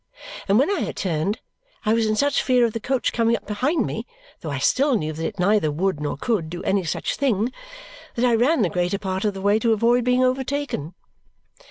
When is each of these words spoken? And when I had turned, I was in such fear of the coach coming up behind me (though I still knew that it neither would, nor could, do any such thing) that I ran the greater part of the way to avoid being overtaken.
And 0.47 0.57
when 0.57 0.71
I 0.71 0.79
had 0.79 0.95
turned, 0.95 1.41
I 1.85 1.93
was 1.93 2.07
in 2.07 2.15
such 2.15 2.41
fear 2.41 2.65
of 2.65 2.73
the 2.73 2.79
coach 2.79 3.13
coming 3.13 3.35
up 3.35 3.45
behind 3.45 3.85
me 3.85 4.07
(though 4.39 4.49
I 4.49 4.57
still 4.57 4.95
knew 4.97 5.13
that 5.13 5.23
it 5.23 5.37
neither 5.39 5.71
would, 5.71 5.99
nor 5.99 6.17
could, 6.17 6.49
do 6.49 6.63
any 6.63 6.83
such 6.85 7.17
thing) 7.17 7.51
that 8.15 8.25
I 8.25 8.33
ran 8.33 8.63
the 8.63 8.69
greater 8.69 8.97
part 8.97 9.25
of 9.25 9.35
the 9.35 9.41
way 9.41 9.59
to 9.59 9.73
avoid 9.73 10.03
being 10.03 10.23
overtaken. 10.23 10.95